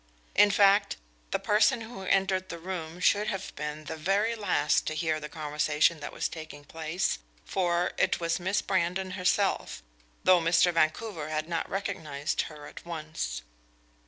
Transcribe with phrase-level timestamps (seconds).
[0.33, 0.97] In fact,
[1.29, 5.29] the person who entered the room should have been the very last to hear the
[5.29, 9.83] conversation that was taking place, for it was Miss Brandon herself,
[10.23, 10.73] though Mr.
[10.73, 13.43] Vancouver had not recognized her at once.